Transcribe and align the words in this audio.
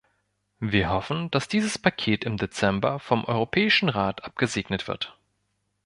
Wir 0.59 0.89
hoffen, 0.89 1.29
dass 1.29 1.47
dieses 1.47 1.77
Paket 1.77 2.23
im 2.23 2.37
Dezember 2.37 2.97
vom 2.99 3.23
Europäischen 3.23 3.87
Rat 3.87 4.23
abgesegnet 4.25 4.87
wird. 4.87 5.15